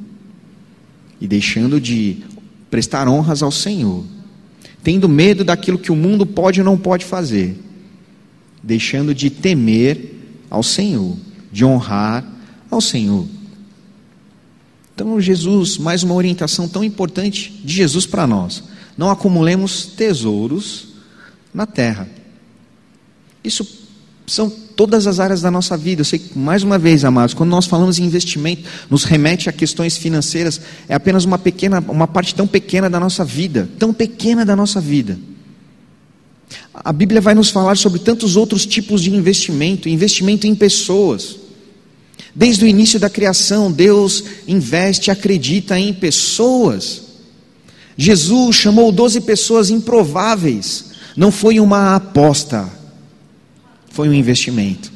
[1.21, 2.17] e deixando de
[2.69, 4.03] prestar honras ao Senhor,
[4.84, 7.58] tendo medo daquilo que o mundo pode ou não pode fazer,
[8.62, 10.13] deixando de temer
[10.49, 11.15] ao Senhor,
[11.53, 12.30] de honrar
[12.69, 13.25] ao Senhor.
[14.93, 18.62] Então, Jesus, mais uma orientação tão importante de Jesus para nós:
[18.97, 20.89] não acumulemos tesouros
[21.53, 22.10] na terra.
[23.41, 23.65] Isso
[24.27, 26.02] são todas as áreas da nossa vida.
[26.02, 29.52] Eu sei que, mais uma vez, amados, quando nós falamos em investimento, nos remete a
[29.52, 34.46] questões financeiras, é apenas uma pequena, uma parte tão pequena da nossa vida, tão pequena
[34.46, 35.18] da nossa vida.
[36.74, 41.38] A Bíblia vai nos falar sobre tantos outros tipos de investimento, investimento em pessoas.
[42.36, 47.02] Desde o início da criação, Deus investe, acredita em pessoas.
[47.98, 52.77] Jesus chamou doze pessoas improváveis, não foi uma aposta,
[53.97, 54.91] foi um investimento.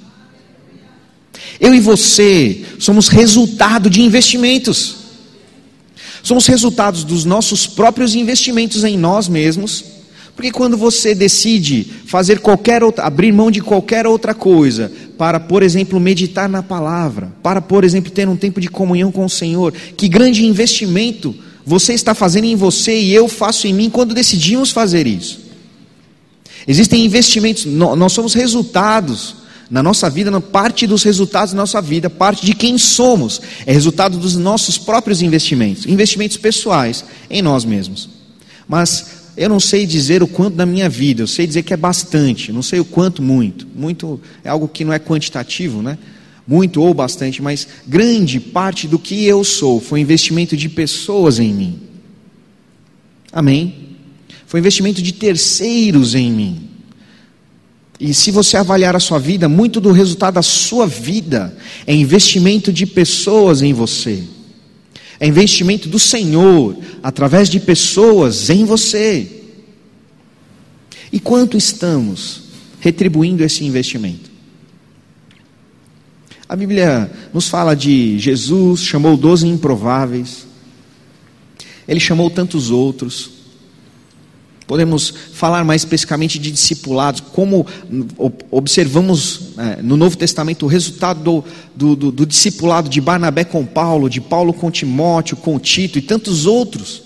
[1.60, 4.98] Eu e você somos resultado de investimentos.
[6.22, 9.84] Somos resultados dos nossos próprios investimentos em nós mesmos.
[10.36, 15.64] Porque quando você decide fazer qualquer outra, abrir mão de qualquer outra coisa, para, por
[15.64, 19.74] exemplo, meditar na palavra, para, por exemplo, ter um tempo de comunhão com o Senhor,
[19.98, 21.34] que grande investimento
[21.66, 25.51] você está fazendo em você e eu faço em mim quando decidimos fazer isso.
[26.68, 29.36] Existem investimentos, nós somos resultados
[29.70, 34.18] na nossa vida, parte dos resultados da nossa vida, parte de quem somos, é resultado
[34.18, 38.10] dos nossos próprios investimentos, investimentos pessoais em nós mesmos.
[38.68, 41.78] Mas eu não sei dizer o quanto da minha vida, eu sei dizer que é
[41.78, 43.66] bastante, não sei o quanto muito.
[43.74, 45.98] Muito é algo que não é quantitativo, né?
[46.46, 51.54] Muito ou bastante, mas grande parte do que eu sou foi investimento de pessoas em
[51.54, 51.80] mim.
[53.32, 53.91] Amém?
[54.52, 56.68] Foi investimento de terceiros em mim.
[57.98, 62.74] E se você avaliar a sua vida, muito do resultado da sua vida é investimento
[62.74, 64.22] de pessoas em você.
[65.22, 69.46] É investimento do Senhor através de pessoas em você.
[71.14, 72.42] E quanto estamos
[72.82, 74.30] retribuindo esse investimento?
[76.50, 80.46] A Bíblia nos fala de Jesus, chamou doze improváveis,
[81.88, 83.40] ele chamou tantos outros.
[84.72, 87.68] Podemos falar mais especificamente de discipulados, como
[88.50, 91.44] observamos é, no Novo Testamento o resultado do,
[91.76, 96.02] do, do, do discipulado de Barnabé com Paulo, de Paulo com Timóteo, com Tito e
[96.02, 97.02] tantos outros.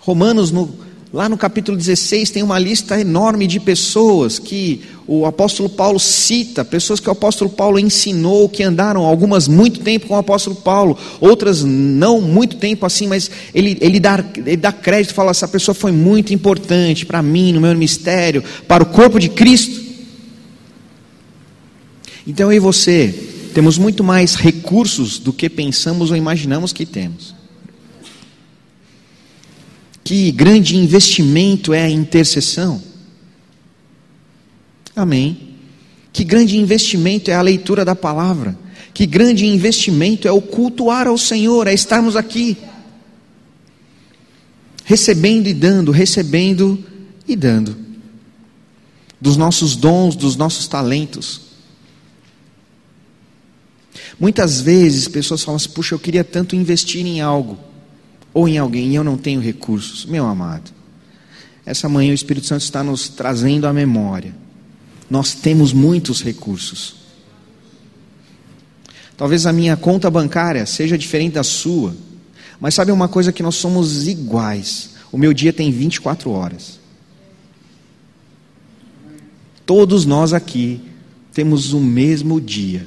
[0.00, 0.72] Romanos, no
[1.10, 6.66] Lá no capítulo 16 tem uma lista enorme de pessoas que o apóstolo Paulo cita,
[6.66, 10.98] pessoas que o apóstolo Paulo ensinou, que andaram algumas muito tempo com o apóstolo Paulo,
[11.18, 15.74] outras não muito tempo assim, mas ele, ele, dá, ele dá crédito, fala: essa pessoa
[15.74, 19.88] foi muito importante para mim, no meu ministério, para o corpo de Cristo.
[22.26, 23.14] Então eu e você
[23.54, 27.37] temos muito mais recursos do que pensamos ou imaginamos que temos.
[30.08, 32.82] Que grande investimento é a intercessão.
[34.96, 35.50] Amém.
[36.10, 38.58] Que grande investimento é a leitura da palavra.
[38.94, 42.56] Que grande investimento é o cultuar ao Senhor, é estarmos aqui.
[44.82, 46.82] Recebendo e dando, recebendo
[47.28, 47.76] e dando.
[49.20, 51.42] Dos nossos dons, dos nossos talentos.
[54.18, 57.67] Muitas vezes pessoas falam assim: puxa, eu queria tanto investir em algo
[58.32, 60.04] ou em alguém e eu não tenho recursos.
[60.06, 60.70] Meu amado,
[61.64, 64.34] essa manhã o Espírito Santo está nos trazendo à memória.
[65.10, 66.96] Nós temos muitos recursos.
[69.16, 71.96] Talvez a minha conta bancária seja diferente da sua,
[72.60, 74.90] mas sabe uma coisa que nós somos iguais.
[75.10, 76.78] O meu dia tem 24 horas.
[79.66, 80.80] Todos nós aqui
[81.32, 82.86] temos o mesmo dia.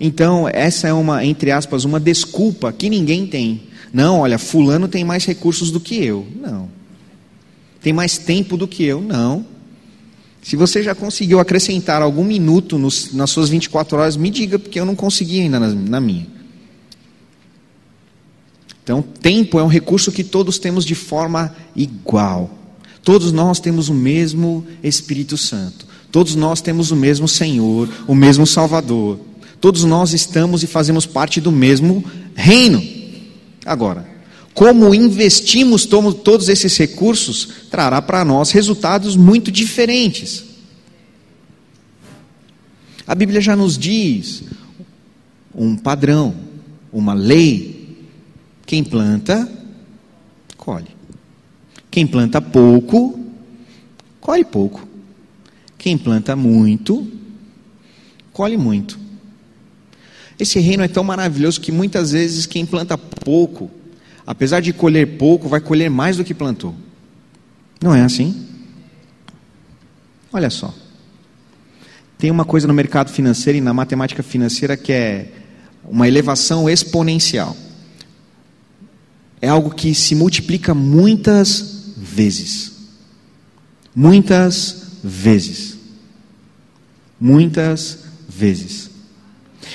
[0.00, 3.62] Então, essa é uma, entre aspas, uma desculpa que ninguém tem.
[3.92, 6.26] Não, olha, fulano tem mais recursos do que eu.
[6.36, 6.68] Não.
[7.80, 9.00] Tem mais tempo do que eu?
[9.00, 9.44] Não.
[10.42, 14.78] Se você já conseguiu acrescentar algum minuto nos, nas suas 24 horas, me diga, porque
[14.78, 16.26] eu não consegui ainda na, na minha.
[18.82, 22.50] Então, tempo é um recurso que todos temos de forma igual.
[23.02, 25.86] Todos nós temos o mesmo Espírito Santo.
[26.10, 29.20] Todos nós temos o mesmo Senhor, o mesmo Salvador.
[29.60, 32.82] Todos nós estamos e fazemos parte do mesmo reino.
[33.64, 34.06] Agora,
[34.54, 40.44] como investimos todos esses recursos, trará para nós resultados muito diferentes.
[43.06, 44.44] A Bíblia já nos diz
[45.54, 46.34] um padrão,
[46.92, 48.06] uma lei.
[48.66, 49.50] Quem planta,
[50.56, 50.88] colhe.
[51.90, 53.18] Quem planta pouco,
[54.20, 54.86] colhe pouco.
[55.78, 57.06] Quem planta muito,
[58.32, 58.98] colhe muito.
[60.38, 63.70] Esse reino é tão maravilhoso que muitas vezes quem planta pouco,
[64.26, 66.74] apesar de colher pouco, vai colher mais do que plantou.
[67.82, 68.46] Não é assim?
[70.32, 70.72] Olha só.
[72.16, 75.32] Tem uma coisa no mercado financeiro e na matemática financeira que é
[75.84, 77.56] uma elevação exponencial.
[79.40, 82.72] É algo que se multiplica muitas vezes.
[83.94, 85.78] Muitas vezes.
[87.20, 87.98] Muitas
[88.28, 88.87] vezes.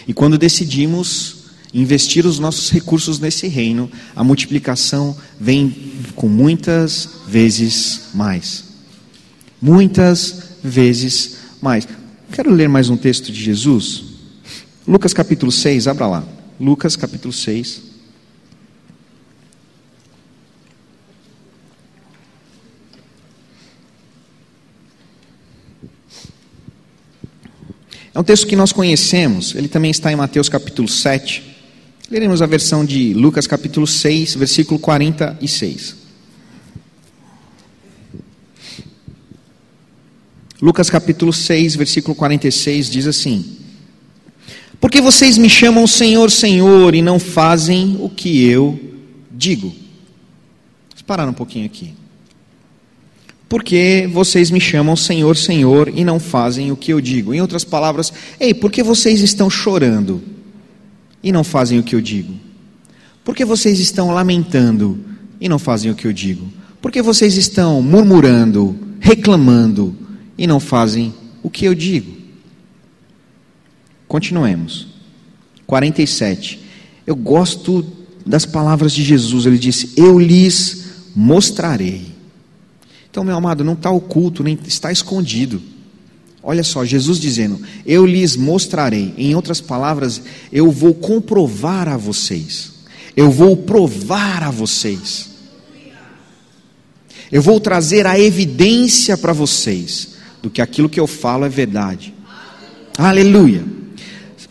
[0.08, 8.10] E quando decidimos investir os nossos recursos nesse reino, a multiplicação vem com muitas vezes
[8.14, 8.66] mais.
[9.62, 11.88] Muitas vezes mais.
[12.32, 14.04] Quero ler mais um texto de Jesus.
[14.88, 16.24] Lucas capítulo 6, abra lá.
[16.60, 17.93] Lucas capítulo 6.
[28.16, 31.42] É um texto que nós conhecemos, ele também está em Mateus capítulo 7.
[32.12, 35.96] Leremos a versão de Lucas capítulo 6, versículo 46.
[40.62, 43.58] Lucas capítulo 6, versículo 46 diz assim:
[44.80, 48.80] Porque vocês me chamam Senhor, Senhor e não fazem o que eu
[49.32, 49.74] digo.
[50.90, 52.03] Vamos parar um pouquinho aqui
[53.54, 57.36] porque vocês me chamam Senhor, Senhor e não fazem o que eu digo.
[57.36, 60.24] Em outras palavras, ei, por que vocês estão chorando
[61.22, 62.34] e não fazem o que eu digo?
[63.24, 64.98] Por que vocês estão lamentando
[65.40, 66.52] e não fazem o que eu digo?
[66.82, 69.96] Por que vocês estão murmurando, reclamando
[70.36, 71.14] e não fazem
[71.44, 72.12] o que eu digo?
[74.08, 74.88] Continuemos.
[75.68, 76.60] 47.
[77.06, 77.86] Eu gosto
[78.26, 79.46] das palavras de Jesus.
[79.46, 82.13] Ele disse: Eu lhes mostrarei
[83.14, 85.62] então, meu amado, não está oculto, nem está escondido.
[86.42, 89.14] Olha só, Jesus dizendo: Eu lhes mostrarei.
[89.16, 90.20] Em outras palavras,
[90.52, 92.72] eu vou comprovar a vocês.
[93.16, 95.30] Eu vou provar a vocês.
[97.32, 102.16] Eu vou trazer a evidência para vocês do que aquilo que eu falo é verdade.
[102.98, 103.64] Aleluia.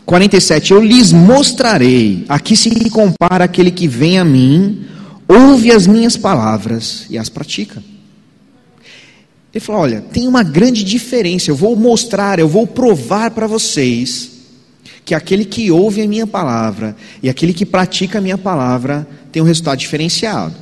[0.07, 0.70] 47.
[0.70, 2.25] Eu lhes mostrarei.
[2.29, 4.87] Aqui se compara aquele que vem a mim,
[5.27, 7.83] ouve as minhas palavras e as pratica.
[9.55, 11.51] Ele falou: olha, tem uma grande diferença.
[11.51, 14.31] Eu vou mostrar, eu vou provar para vocês
[15.05, 19.43] que aquele que ouve a minha palavra e aquele que pratica a minha palavra tem
[19.43, 20.55] um resultado diferenciado.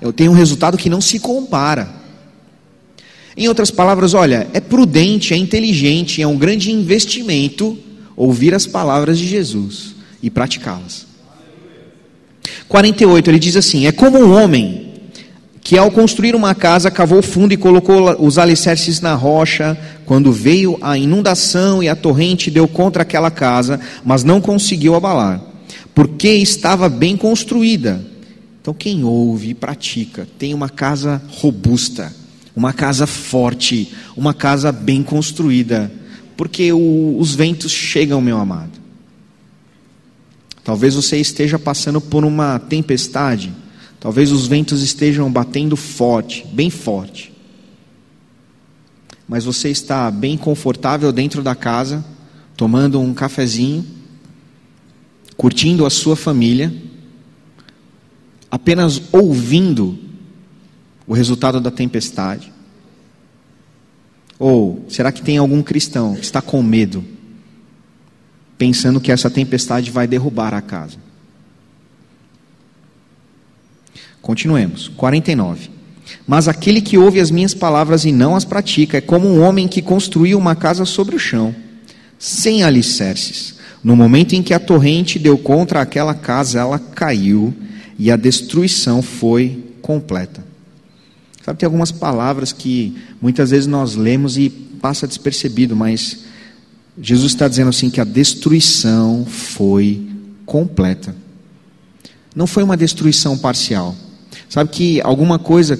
[0.00, 1.88] Eu tenho um resultado que não se compara.
[3.36, 7.78] Em outras palavras, olha, é prudente, é inteligente, é um grande investimento
[8.14, 11.06] ouvir as palavras de Jesus e praticá-las.
[12.68, 14.85] 48, ele diz assim: É como um homem
[15.66, 20.78] que ao construir uma casa cavou fundo e colocou os alicerces na rocha, quando veio
[20.80, 25.42] a inundação e a torrente deu contra aquela casa, mas não conseguiu abalar,
[25.92, 28.00] porque estava bem construída.
[28.62, 32.14] Então, quem ouve e pratica tem uma casa robusta,
[32.54, 35.90] uma casa forte, uma casa bem construída,
[36.36, 38.78] porque o, os ventos chegam, meu amado.
[40.62, 43.65] Talvez você esteja passando por uma tempestade
[43.98, 47.32] Talvez os ventos estejam batendo forte, bem forte.
[49.28, 52.04] Mas você está bem confortável dentro da casa,
[52.56, 53.84] tomando um cafezinho,
[55.36, 56.72] curtindo a sua família,
[58.50, 59.98] apenas ouvindo
[61.06, 62.52] o resultado da tempestade?
[64.38, 67.04] Ou será que tem algum cristão que está com medo,
[68.58, 71.05] pensando que essa tempestade vai derrubar a casa?
[74.26, 74.88] Continuemos.
[74.88, 75.70] 49.
[76.26, 79.68] Mas aquele que ouve as minhas palavras e não as pratica é como um homem
[79.68, 81.54] que construiu uma casa sobre o chão,
[82.18, 83.54] sem alicerces.
[83.84, 87.54] No momento em que a torrente deu contra aquela casa, ela caiu
[87.96, 90.44] e a destruição foi completa.
[91.44, 96.24] Sabe, tem algumas palavras que muitas vezes nós lemos e passa despercebido, mas
[97.00, 100.04] Jesus está dizendo assim que a destruição foi
[100.44, 101.14] completa.
[102.34, 103.94] Não foi uma destruição parcial.
[104.56, 105.78] Sabe que alguma coisa,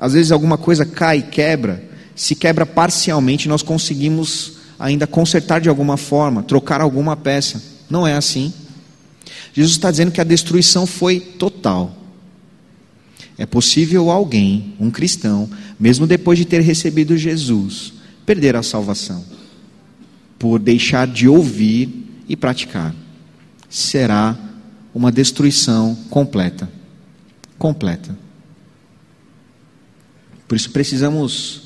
[0.00, 1.84] às vezes alguma coisa cai e quebra,
[2.16, 7.62] se quebra parcialmente, nós conseguimos ainda consertar de alguma forma, trocar alguma peça.
[7.90, 8.54] Não é assim.
[9.52, 11.94] Jesus está dizendo que a destruição foi total.
[13.36, 15.46] É possível alguém, um cristão,
[15.78, 17.92] mesmo depois de ter recebido Jesus,
[18.24, 19.22] perder a salvação
[20.38, 22.94] por deixar de ouvir e praticar.
[23.68, 24.38] Será
[24.94, 26.79] uma destruição completa
[27.60, 28.18] completa.
[30.48, 31.62] Por isso precisamos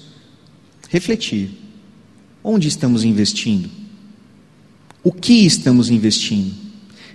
[0.90, 1.50] refletir:
[2.42, 3.70] onde estamos investindo?
[5.02, 6.52] O que estamos investindo?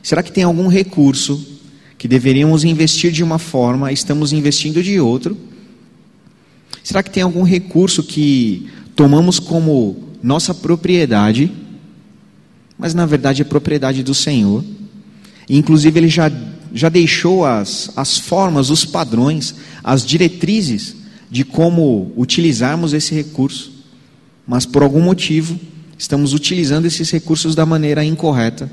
[0.02, 1.60] Será que tem algum recurso
[1.98, 5.38] que deveríamos investir de uma forma, estamos investindo de outro?
[6.82, 11.52] Será que tem algum recurso que tomamos como nossa propriedade,
[12.78, 14.64] mas na verdade é propriedade do Senhor?
[15.48, 16.32] E, inclusive, Ele já,
[16.74, 20.96] já deixou as, as formas, os padrões, as diretrizes
[21.30, 23.72] de como utilizarmos esse recurso,
[24.48, 25.60] mas por algum motivo
[25.98, 28.70] estamos utilizando esses recursos da maneira incorreta,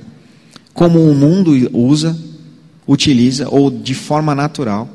[0.72, 2.16] como o mundo usa,
[2.86, 4.88] utiliza, ou de forma natural.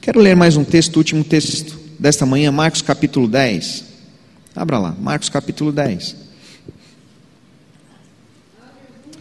[0.00, 3.84] Quero ler mais um texto, último texto desta manhã, Marcos capítulo 10.
[4.54, 6.16] Abra lá, Marcos capítulo 10.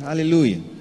[0.01, 0.74] Aleluia.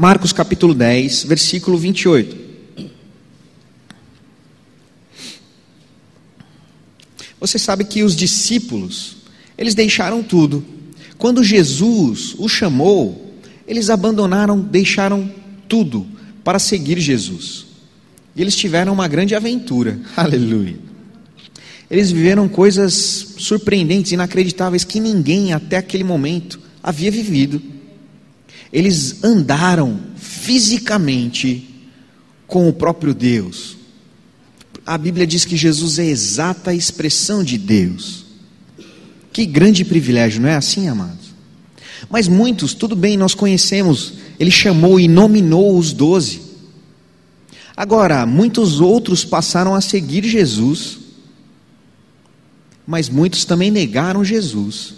[0.00, 2.34] Marcos capítulo 10, versículo 28.
[7.38, 9.18] Você sabe que os discípulos,
[9.58, 10.64] eles deixaram tudo.
[11.18, 13.34] Quando Jesus os chamou,
[13.68, 15.30] eles abandonaram, deixaram
[15.68, 16.06] tudo
[16.42, 17.66] para seguir Jesus.
[18.34, 20.00] E eles tiveram uma grande aventura.
[20.16, 20.78] Aleluia.
[21.90, 27.60] Eles viveram coisas surpreendentes, inacreditáveis que ninguém até aquele momento havia vivido.
[28.72, 31.68] Eles andaram fisicamente
[32.46, 33.76] com o próprio Deus.
[34.86, 38.24] A Bíblia diz que Jesus é a exata expressão de Deus.
[39.32, 41.30] Que grande privilégio, não é assim, amados?
[42.08, 46.42] Mas muitos, tudo bem, nós conhecemos, ele chamou e nominou os doze.
[47.76, 50.98] Agora, muitos outros passaram a seguir Jesus,
[52.86, 54.94] mas muitos também negaram Jesus.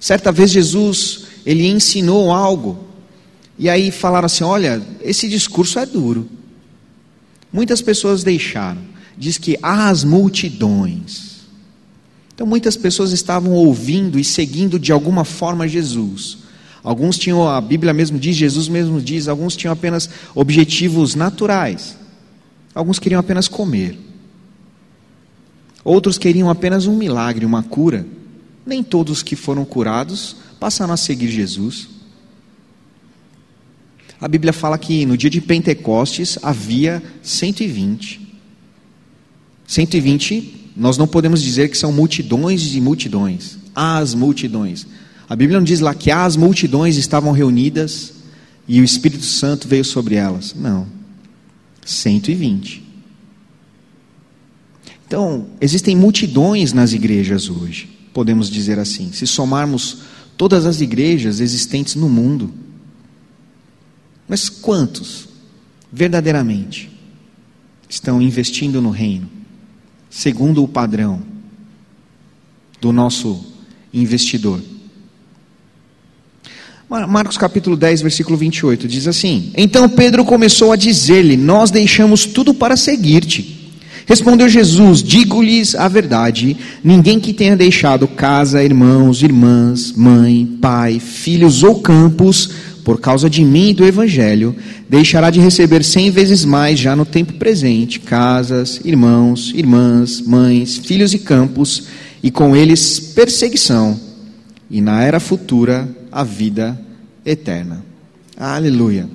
[0.00, 2.76] Certa vez Jesus ele ensinou algo,
[3.56, 6.28] e aí falaram assim: olha, esse discurso é duro.
[7.52, 8.82] Muitas pessoas deixaram,
[9.16, 11.36] diz que as multidões.
[12.34, 16.38] Então muitas pessoas estavam ouvindo e seguindo de alguma forma Jesus.
[16.82, 21.96] Alguns tinham, a Bíblia mesmo diz, Jesus mesmo diz, alguns tinham apenas objetivos naturais.
[22.74, 23.98] Alguns queriam apenas comer.
[25.82, 28.06] Outros queriam apenas um milagre, uma cura.
[28.66, 31.88] Nem todos que foram curados passaram a seguir Jesus.
[34.20, 38.20] A Bíblia fala que no dia de Pentecostes havia 120.
[39.66, 44.86] 120, nós não podemos dizer que são multidões e multidões, as multidões.
[45.28, 48.14] A Bíblia não diz lá que as multidões estavam reunidas
[48.68, 50.54] e o Espírito Santo veio sobre elas.
[50.54, 50.86] Não.
[51.84, 52.84] 120.
[55.06, 59.12] Então, existem multidões nas igrejas hoje, podemos dizer assim.
[59.12, 59.98] Se somarmos
[60.36, 62.52] todas as igrejas existentes no mundo.
[64.28, 65.28] Mas quantos
[65.92, 66.90] verdadeiramente
[67.88, 69.30] estão investindo no reino,
[70.10, 71.22] segundo o padrão
[72.80, 73.44] do nosso
[73.92, 74.60] investidor?
[76.88, 82.54] Marcos capítulo 10, versículo 28 diz assim: Então Pedro começou a dizer-lhe: Nós deixamos tudo
[82.54, 83.55] para seguir-te.
[84.06, 91.64] Respondeu Jesus: Digo-lhes a verdade: ninguém que tenha deixado casa, irmãos, irmãs, mãe, pai, filhos
[91.64, 92.50] ou campos,
[92.84, 94.54] por causa de mim e do Evangelho,
[94.88, 101.12] deixará de receber cem vezes mais já no tempo presente casas, irmãos, irmãs, mães, filhos
[101.12, 101.88] e campos,
[102.22, 104.00] e com eles perseguição,
[104.70, 106.80] e na era futura a vida
[107.24, 107.84] eterna.
[108.36, 109.08] Aleluia.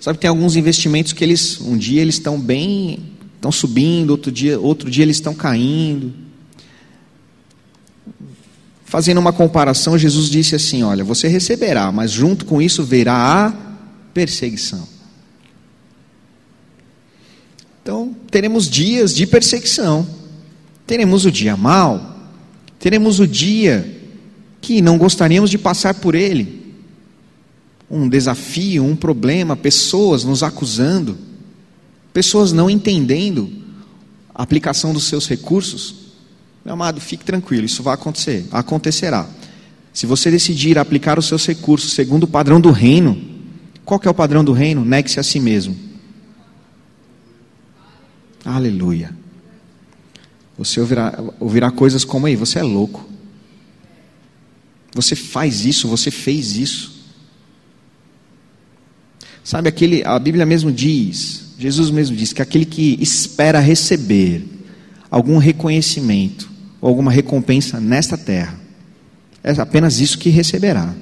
[0.00, 3.09] Sabe, tem alguns investimentos que eles, um dia eles estão bem
[3.40, 6.12] estão subindo, outro dia, outro dia eles estão caindo.
[8.84, 13.52] Fazendo uma comparação, Jesus disse assim: Olha, você receberá, mas junto com isso verá a
[14.12, 14.86] perseguição.
[17.82, 20.06] Então, teremos dias de perseguição,
[20.86, 22.28] teremos o dia mau,
[22.78, 23.98] teremos o dia
[24.60, 26.74] que não gostaríamos de passar por ele.
[27.90, 31.29] Um desafio, um problema, pessoas nos acusando
[32.12, 33.50] pessoas não entendendo
[34.34, 35.94] a aplicação dos seus recursos,
[36.64, 39.28] meu amado, fique tranquilo, isso vai acontecer, acontecerá.
[39.92, 43.20] Se você decidir aplicar os seus recursos segundo o padrão do reino,
[43.84, 44.84] qual é o padrão do reino?
[44.84, 45.76] Negue-se a si mesmo.
[48.44, 49.14] Aleluia.
[50.56, 53.08] Você ouvirá, ouvirá coisas como aí, você é louco.
[54.94, 57.00] Você faz isso, você fez isso.
[59.42, 64.46] Sabe aquele, a Bíblia mesmo diz, Jesus mesmo disse que aquele que espera receber
[65.10, 66.50] algum reconhecimento
[66.80, 68.58] ou alguma recompensa nesta terra,
[69.44, 70.94] é apenas isso que receberá.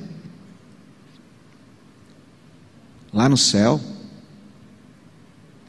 [3.12, 3.80] Lá no céu,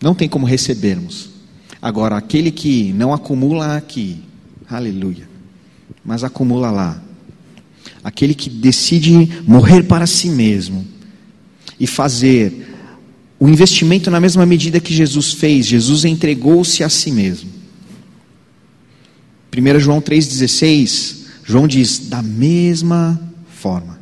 [0.01, 1.29] Não tem como recebermos.
[1.81, 4.23] Agora, aquele que não acumula aqui,
[4.69, 5.27] aleluia,
[6.05, 7.03] mas acumula lá.
[8.01, 10.87] Aquele que decide morrer para si mesmo
[11.77, 12.68] e fazer
[13.39, 17.49] o investimento na mesma medida que Jesus fez, Jesus entregou-se a si mesmo.
[19.55, 21.15] 1 João 3,16,
[21.45, 23.19] João diz: da mesma
[23.49, 23.99] forma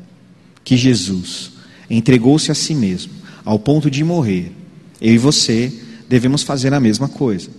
[0.63, 1.51] que Jesus
[1.89, 3.13] entregou-se a si mesmo,
[3.45, 4.51] ao ponto de morrer,
[4.99, 5.71] eu e você
[6.09, 7.49] devemos fazer a mesma coisa.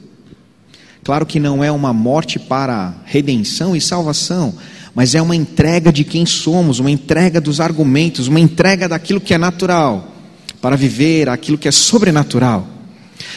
[1.05, 4.55] Claro que não é uma morte para redenção e salvação,
[4.95, 9.33] mas é uma entrega de quem somos, uma entrega dos argumentos, uma entrega daquilo que
[9.33, 10.18] é natural,
[10.61, 12.67] para viver aquilo que é sobrenatural.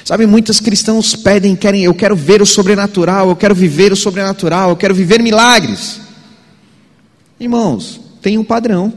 [0.03, 4.69] Sabe, muitos cristãos pedem, querem, eu quero ver o sobrenatural, eu quero viver o sobrenatural,
[4.69, 5.99] eu quero viver milagres.
[7.39, 8.93] Irmãos, tem um padrão,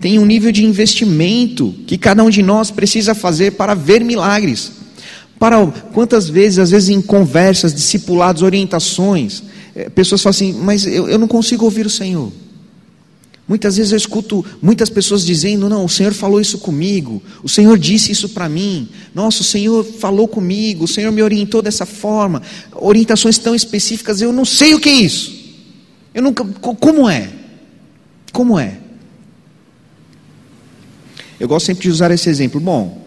[0.00, 4.72] tem um nível de investimento que cada um de nós precisa fazer para ver milagres.
[5.38, 9.42] Para quantas vezes, às vezes em conversas, discipulados, orientações,
[9.74, 12.32] eh, pessoas falam assim, mas eu, eu não consigo ouvir o Senhor.
[13.48, 17.78] Muitas vezes eu escuto muitas pessoas dizendo: Não, o Senhor falou isso comigo, o Senhor
[17.78, 22.42] disse isso para mim, nossa, o Senhor falou comigo, o Senhor me orientou dessa forma,
[22.72, 25.36] orientações tão específicas, eu não sei o que é isso.
[26.12, 26.44] Eu nunca.
[26.44, 27.30] Como é?
[28.32, 28.78] Como é?
[31.38, 32.58] Eu gosto sempre de usar esse exemplo.
[32.58, 33.06] Bom,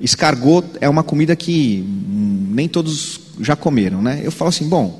[0.00, 4.20] escargot é uma comida que nem todos já comeram, né?
[4.24, 4.98] Eu falo assim: bom,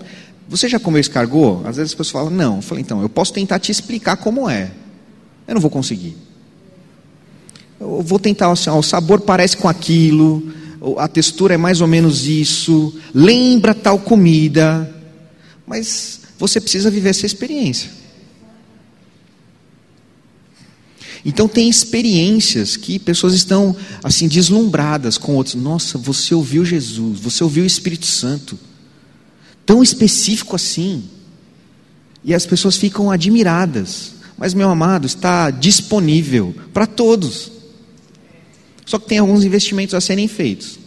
[0.50, 1.60] você já comeu escargot?
[1.64, 2.56] Às vezes as pessoas falam, não.
[2.56, 4.72] Eu falei, então, eu posso tentar te explicar como é.
[5.46, 6.16] Eu não vou conseguir.
[7.78, 10.52] Eu vou tentar, assim, ó, o sabor parece com aquilo,
[10.98, 14.92] a textura é mais ou menos isso, lembra tal comida,
[15.64, 17.88] mas você precisa viver essa experiência.
[21.24, 25.54] Então tem experiências que pessoas estão assim deslumbradas com outros.
[25.54, 28.58] Nossa, você ouviu Jesus, você ouviu o Espírito Santo
[29.64, 31.04] tão específico assim.
[32.22, 34.14] E as pessoas ficam admiradas.
[34.36, 37.52] Mas, meu amado, está disponível para todos.
[38.86, 40.78] Só que tem alguns investimentos a serem feitos.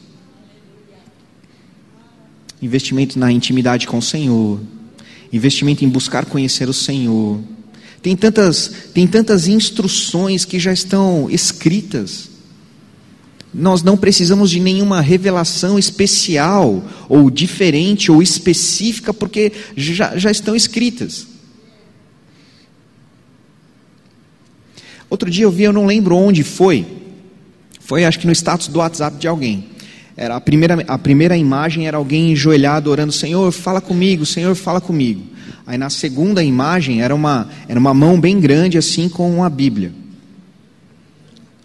[2.62, 4.60] Investimento na intimidade com o Senhor,
[5.32, 7.40] investimento em buscar conhecer o Senhor.
[8.02, 12.33] Tem tantas, tem tantas instruções que já estão escritas
[13.54, 20.56] nós não precisamos de nenhuma revelação especial, ou diferente, ou específica, porque já, já estão
[20.56, 21.28] escritas.
[25.10, 26.88] Outro dia eu vi, eu não lembro onde foi,
[27.80, 29.66] foi acho que no status do WhatsApp de alguém.
[30.18, 34.82] Era a primeira, a primeira imagem era alguém enjoelhado orando, Senhor, fala comigo, Senhor, fala
[34.82, 35.22] comigo.
[35.66, 40.03] Aí na segunda imagem era uma, era uma mão bem grande assim com uma Bíblia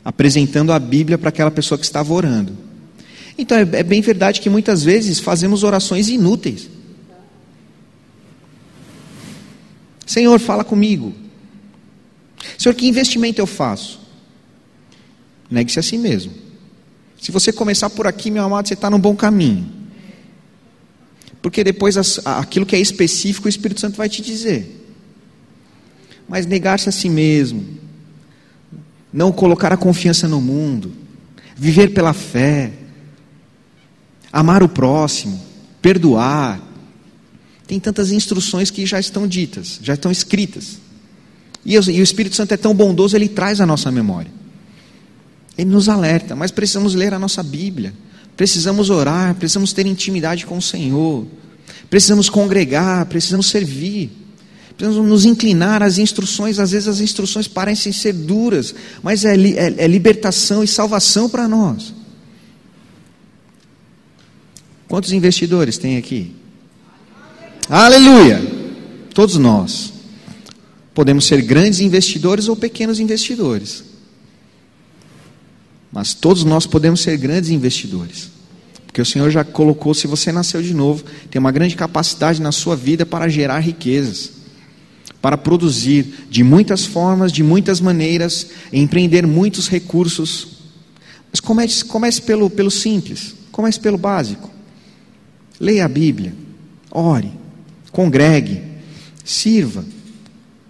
[0.04, 2.56] apresentando a Bíblia para aquela pessoa que estava orando.
[3.36, 6.68] Então é, é bem verdade que muitas vezes fazemos orações inúteis.
[10.06, 11.14] Senhor, fala comigo.
[12.56, 14.00] Senhor, que investimento eu faço?
[15.50, 16.32] Negue-se a si mesmo.
[17.20, 19.70] Se você começar por aqui, meu amado, você está no bom caminho.
[21.42, 24.86] Porque depois aquilo que é específico, o Espírito Santo vai te dizer.
[26.28, 27.64] Mas negar-se a si mesmo,
[29.12, 30.92] não colocar a confiança no mundo,
[31.56, 32.72] viver pela fé,
[34.32, 35.40] amar o próximo,
[35.80, 36.60] perdoar.
[37.66, 40.78] Tem tantas instruções que já estão ditas, já estão escritas.
[41.64, 44.30] E, o Espírito Santo é tão bondoso, ele traz a nossa memória.
[45.56, 47.92] Ele nos alerta, mas precisamos ler a nossa Bíblia,
[48.36, 51.26] precisamos orar, precisamos ter intimidade com o Senhor,
[51.90, 54.10] precisamos congregar, precisamos servir.
[54.78, 58.72] Precisamos nos inclinar às instruções, às vezes as instruções parecem ser duras,
[59.02, 61.92] mas é, é, é libertação e salvação para nós.
[64.86, 66.32] Quantos investidores tem aqui?
[67.68, 68.40] Aleluia!
[69.12, 69.92] Todos nós.
[70.94, 73.82] Podemos ser grandes investidores ou pequenos investidores.
[75.90, 78.30] Mas todos nós podemos ser grandes investidores.
[78.86, 82.52] Porque o Senhor já colocou, se você nasceu de novo, tem uma grande capacidade na
[82.52, 84.37] sua vida para gerar riquezas
[85.20, 90.58] para produzir de muitas formas, de muitas maneiras, empreender muitos recursos.
[91.30, 94.50] Mas comece, comece pelo, pelo simples, comece pelo básico.
[95.58, 96.32] Leia a Bíblia,
[96.90, 97.32] ore,
[97.90, 98.62] congregue,
[99.24, 99.84] sirva,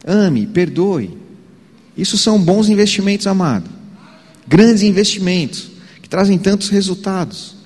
[0.06, 1.16] ame, perdoe.
[1.96, 3.68] Isso são bons investimentos, amado.
[4.46, 5.70] Grandes investimentos
[6.00, 7.56] que trazem tantos resultados.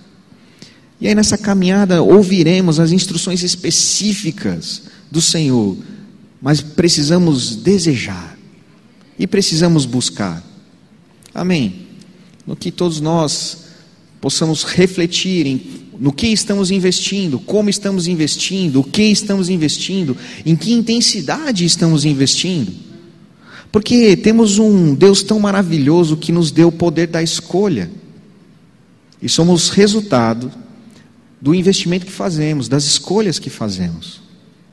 [1.01, 5.76] E aí nessa caminhada ouviremos as instruções específicas do Senhor
[6.43, 8.36] mas precisamos desejar
[9.16, 10.45] e precisamos buscar.
[11.32, 11.86] Amém.
[12.45, 13.66] No que todos nós
[14.20, 15.62] possamos refletir em,
[16.01, 22.05] no que estamos investindo, como estamos investindo, o que estamos investindo, em que intensidade estamos
[22.05, 22.72] investindo.
[23.70, 27.88] Porque temos um Deus tão maravilhoso que nos deu o poder da escolha.
[29.20, 30.51] E somos resultado
[31.40, 34.22] do investimento que fazemos, das escolhas que fazemos.